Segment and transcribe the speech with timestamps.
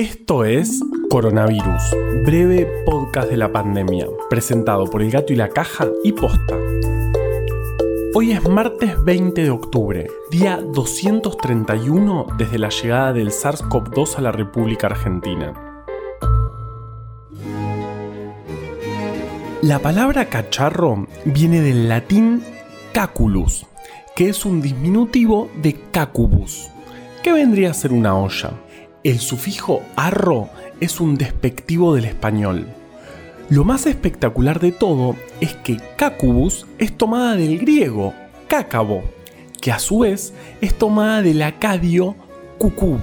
[0.00, 0.80] Esto es
[1.10, 1.94] Coronavirus,
[2.24, 6.56] breve podcast de la pandemia, presentado por El Gato y la Caja y Posta.
[8.14, 14.32] Hoy es martes 20 de octubre, día 231 desde la llegada del SARS-CoV-2 a la
[14.32, 15.52] República Argentina.
[19.60, 22.42] La palabra cacharro viene del latín
[22.94, 23.66] caculus,
[24.16, 26.70] que es un diminutivo de cacubus,
[27.22, 28.54] que vendría a ser una olla.
[29.02, 32.66] El sufijo arro es un despectivo del español.
[33.48, 38.12] Lo más espectacular de todo es que cacubus es tomada del griego
[38.46, 39.02] cácabo,
[39.62, 42.14] que a su vez es tomada del acadio
[42.58, 43.00] cucub.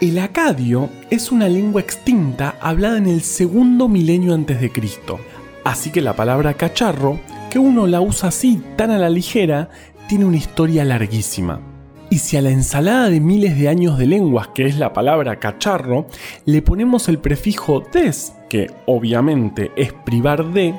[0.00, 5.20] El acadio es una lengua extinta hablada en el segundo milenio antes de Cristo,
[5.64, 7.20] así que la palabra cacharro,
[7.50, 9.68] que uno la usa así tan a la ligera,
[10.08, 11.75] tiene una historia larguísima.
[12.08, 15.40] Y si a la ensalada de miles de años de lenguas, que es la palabra
[15.40, 16.06] cacharro,
[16.44, 20.74] le ponemos el prefijo des, que obviamente es privar de,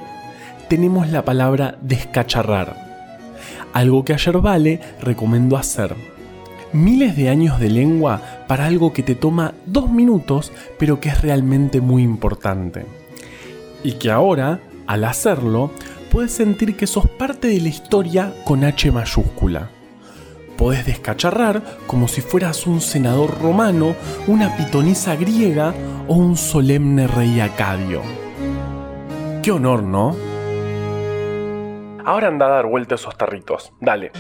[0.69, 2.77] tenemos la palabra descacharrar.
[3.73, 5.95] Algo que ayer Vale recomendó hacer.
[6.71, 11.21] Miles de años de lengua para algo que te toma dos minutos, pero que es
[11.21, 12.85] realmente muy importante.
[13.83, 15.71] Y que ahora, al hacerlo,
[16.09, 19.71] puedes sentir que sos parte de la historia con H mayúscula
[20.57, 23.95] podés descacharrar como si fueras un senador romano,
[24.27, 25.73] una pitonisa griega
[26.07, 28.01] o un solemne rey acadio.
[29.43, 30.15] Qué honor, ¿no?
[32.03, 34.11] Ahora anda a dar vuelta a esos tarritos, dale.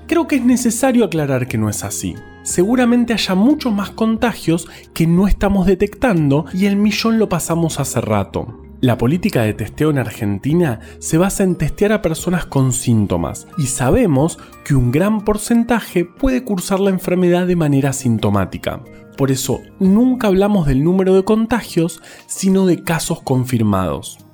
[0.07, 2.15] Creo que es necesario aclarar que no es así.
[2.43, 8.01] Seguramente haya muchos más contagios que no estamos detectando y el millón lo pasamos hace
[8.01, 8.61] rato.
[8.81, 13.65] La política de testeo en Argentina se basa en testear a personas con síntomas y
[13.65, 18.83] sabemos que un gran porcentaje puede cursar la enfermedad de manera sintomática.
[19.17, 24.24] Por eso nunca hablamos del número de contagios, sino de casos confirmados.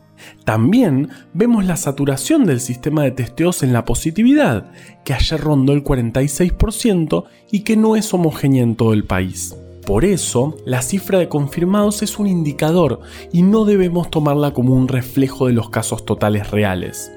[0.46, 4.72] También vemos la saturación del sistema de testeos en la positividad,
[5.04, 9.56] que ayer rondó el 46% y que no es homogénea en todo el país.
[9.86, 14.88] Por eso, la cifra de confirmados es un indicador y no debemos tomarla como un
[14.88, 17.12] reflejo de los casos totales reales.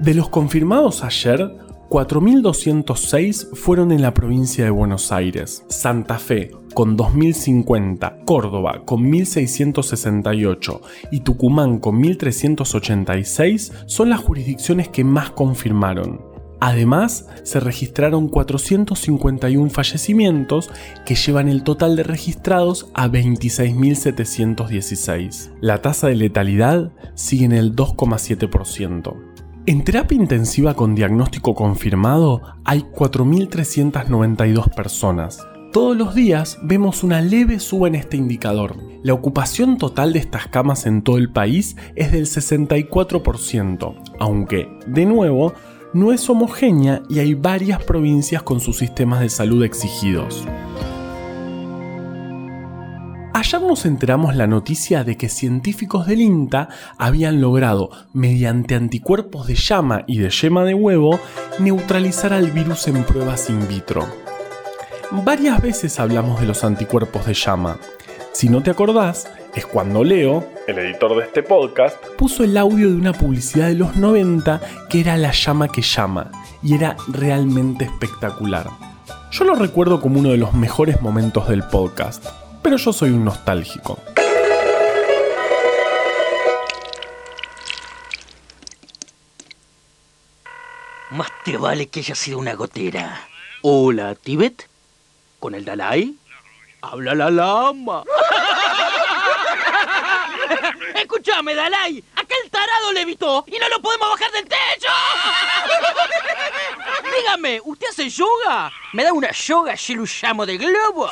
[0.00, 1.56] De los confirmados ayer,
[1.92, 10.80] 4.206 fueron en la provincia de Buenos Aires, Santa Fe con 2.050, Córdoba con 1.668
[11.10, 16.22] y Tucumán con 1.386 son las jurisdicciones que más confirmaron.
[16.60, 20.70] Además, se registraron 451 fallecimientos
[21.04, 25.50] que llevan el total de registrados a 26.716.
[25.60, 29.31] La tasa de letalidad sigue en el 2,7%.
[29.64, 35.46] En terapia intensiva con diagnóstico confirmado hay 4.392 personas.
[35.72, 38.76] Todos los días vemos una leve suba en este indicador.
[39.04, 45.06] La ocupación total de estas camas en todo el país es del 64%, aunque, de
[45.06, 45.54] nuevo,
[45.94, 50.44] no es homogénea y hay varias provincias con sus sistemas de salud exigidos.
[53.34, 59.54] Ayer nos enteramos la noticia de que científicos del INTA habían logrado, mediante anticuerpos de
[59.54, 61.18] llama y de yema de huevo,
[61.58, 64.06] neutralizar al virus en pruebas in vitro.
[65.24, 67.78] Varias veces hablamos de los anticuerpos de llama.
[68.32, 72.90] Si no te acordás, es cuando Leo, el editor de este podcast, puso el audio
[72.90, 74.60] de una publicidad de los 90
[74.90, 76.30] que era La llama que llama,
[76.62, 78.68] y era realmente espectacular.
[79.30, 82.26] Yo lo recuerdo como uno de los mejores momentos del podcast,
[82.62, 83.98] pero yo soy un nostálgico.
[91.10, 93.28] Más te vale que haya sido una gotera.
[93.62, 94.68] Hola, Tibet.
[95.38, 96.14] ¿Con el Dalai?
[96.80, 98.02] Habla la lama.
[100.94, 102.02] Escúchame, Dalai.
[102.16, 104.88] Aquel tarado levitó y no lo podemos bajar del techo.
[107.22, 108.72] Dígame, ¿usted hace yoga?
[108.92, 111.08] ¿Me da una yoga si lo llamo de globo?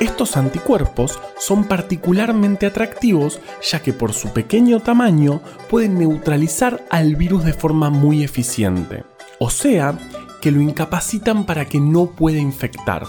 [0.00, 7.44] Estos anticuerpos son particularmente atractivos ya que por su pequeño tamaño pueden neutralizar al virus
[7.44, 9.04] de forma muy eficiente.
[9.38, 9.98] O sea,
[10.40, 13.04] que lo incapacitan para que no pueda infectar.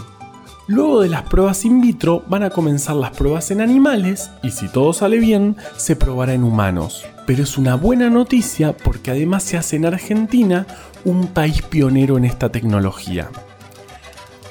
[0.68, 4.68] Luego de las pruebas in vitro van a comenzar las pruebas en animales y si
[4.68, 7.06] todo sale bien se probará en humanos.
[7.30, 10.66] Pero es una buena noticia porque además se hace en Argentina
[11.06, 13.30] un país pionero en esta tecnología.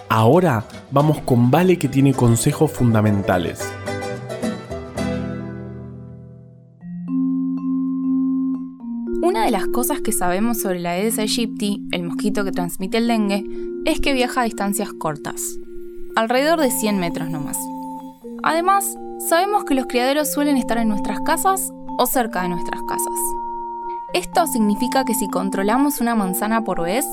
[0.08, 3.68] Ahora vamos con Vale que tiene consejos fundamentales.
[9.22, 13.08] Una de las cosas que sabemos sobre la Aedes aegypti, el mosquito que transmite el
[13.08, 13.44] dengue,
[13.86, 15.42] es que viaja a distancias cortas,
[16.14, 17.58] alrededor de 100 metros nomás.
[18.44, 18.96] Además,
[19.28, 23.18] sabemos que los criaderos suelen estar en nuestras casas o cerca de nuestras casas.
[24.14, 27.04] Esto significa que si controlamos una manzana por vez,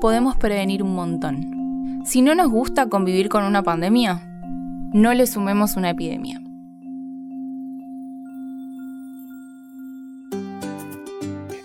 [0.00, 2.02] podemos prevenir un montón.
[2.06, 4.22] Si no nos gusta convivir con una pandemia,
[4.94, 6.40] no le sumemos una epidemia.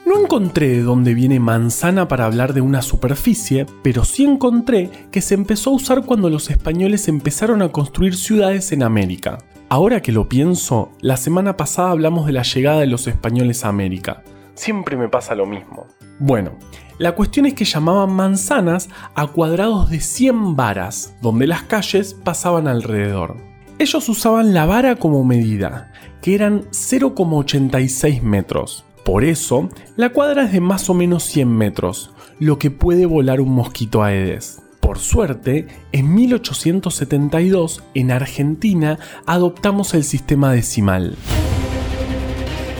[0.05, 5.21] No encontré de dónde viene manzana para hablar de una superficie, pero sí encontré que
[5.21, 9.37] se empezó a usar cuando los españoles empezaron a construir ciudades en América.
[9.73, 13.69] Ahora que lo pienso, la semana pasada hablamos de la llegada de los españoles a
[13.69, 14.21] América.
[14.53, 15.87] Siempre me pasa lo mismo.
[16.19, 16.51] Bueno,
[16.99, 22.67] la cuestión es que llamaban manzanas a cuadrados de 100 varas, donde las calles pasaban
[22.67, 23.37] alrededor.
[23.79, 25.91] Ellos usaban la vara como medida,
[26.21, 28.85] que eran 0,86 metros.
[29.03, 33.41] Por eso, la cuadra es de más o menos 100 metros, lo que puede volar
[33.41, 34.62] un mosquito aedes.
[34.93, 41.15] Por suerte, en 1872, en Argentina, adoptamos el sistema decimal.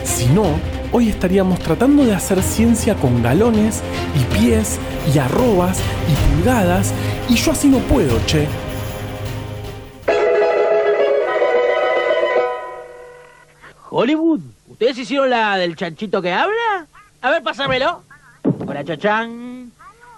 [0.04, 0.46] Si no,
[0.92, 3.82] hoy estaríamos tratando de hacer ciencia con galones
[4.14, 4.80] y pies
[5.12, 6.94] y arrobas y pulgadas
[7.30, 8.48] y yo así no puedo, che.
[13.90, 16.86] Hollywood, ¿ustedes hicieron la del chanchito que habla?
[17.22, 18.04] A ver, pásamelo.
[18.68, 19.72] Hola, chachán.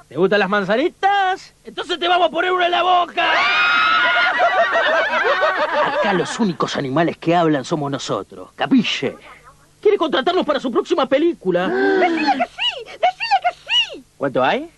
[0.08, 1.54] ¿Te gustan las manzanitas?
[1.64, 3.32] Entonces te vamos a poner una en la boca.
[5.98, 9.18] Acá los únicos animales que hablan somos nosotros, capille.
[9.82, 11.68] Quiere contratarnos para su próxima película.
[12.00, 12.84] ¡Decile que sí!
[12.86, 14.04] ¡Decile que sí!
[14.18, 14.70] ¿Cuánto hay?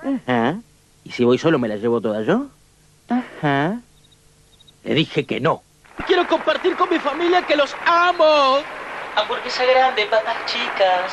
[0.00, 0.56] Ajá.
[1.04, 2.46] ¿Y si voy solo me la llevo toda yo?
[3.08, 3.80] Ajá.
[4.84, 5.62] Le dije que no.
[6.06, 8.58] Quiero compartir con mi familia que los amo.
[9.16, 11.12] Hamburguesa grande, papas chicas.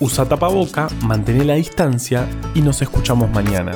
[0.00, 3.72] Usa tapaboca, mantén la distancia y nos escuchamos mañana.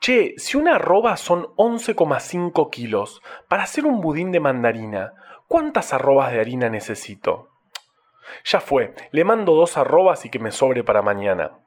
[0.00, 5.14] Che, si una arroba son 11,5 kilos, para hacer un budín de mandarina,
[5.48, 7.48] ¿cuántas arrobas de harina necesito?
[8.44, 11.58] Ya fue, le mando dos arrobas y que me sobre para mañana.